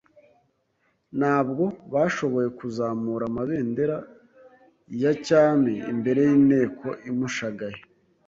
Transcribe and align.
Ntabwo 1.19 1.63
bashoboye 1.93 2.47
kuzamura 2.59 3.23
amabendera 3.27 3.97
ya 5.01 5.13
cyami 5.25 5.73
imbere 5.91 6.19
y'inteko 6.29 6.87
imushagaye, 7.09 7.79